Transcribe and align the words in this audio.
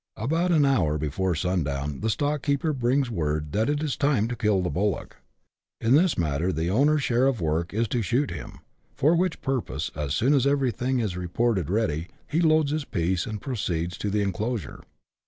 About 0.17 0.51
an 0.51 0.65
hour 0.65 0.97
before 0.97 1.35
sundown 1.35 1.99
the 1.99 2.07
stockkeeper 2.09 2.73
brings 2.73 3.11
word 3.11 3.51
that 3.51 3.69
it 3.69 3.83
is 3.83 3.95
time 3.95 4.27
to 4.29 4.35
kill 4.35 4.63
the 4.63 4.71
bullock. 4.71 5.17
In 5.79 5.93
this 5.93 6.17
matter 6.17 6.51
the 6.51 6.71
owner's 6.71 7.03
share 7.03 7.27
of 7.27 7.37
the 7.37 7.43
work 7.43 7.71
is 7.71 7.87
to 7.89 8.01
shoot 8.01 8.31
him, 8.31 8.61
for 8.95 9.15
which 9.15 9.41
purpose, 9.41 9.91
as 9.95 10.15
soon 10.15 10.33
as 10.33 10.47
everything 10.47 10.97
is 10.97 11.15
reported 11.15 11.69
ready, 11.69 12.07
he 12.27 12.41
loads 12.41 12.71
his 12.71 12.83
piece, 12.83 13.27
and 13.27 13.41
proceeds 13.41 13.95
to 13.99 14.09
the 14.09 14.23
enclosure. 14.23 14.81